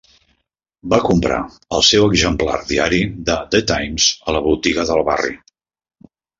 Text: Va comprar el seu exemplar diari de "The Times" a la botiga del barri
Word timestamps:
Va 0.93 0.99
comprar 1.09 1.37
el 1.77 1.85
seu 1.89 2.07
exemplar 2.07 2.57
diari 2.71 3.03
de 3.29 3.37
"The 3.53 3.63
Times" 3.75 4.11
a 4.33 4.37
la 4.39 4.45
botiga 4.51 4.91
del 4.93 5.07
barri 5.15 5.39